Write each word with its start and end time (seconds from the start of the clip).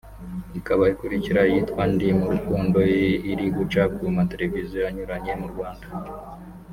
ikaba 0.59 0.83
ikurikira 0.93 1.41
iyitwa 1.49 1.83
“Ndi 1.93 2.07
Mu 2.19 2.27
Rukundo” 2.33 2.77
iri 3.31 3.45
guca 3.55 3.83
ku 3.95 4.03
mateleviziyo 4.17 4.83
anyuranye 4.89 5.33
mu 5.41 5.47
Rwanda 5.53 5.87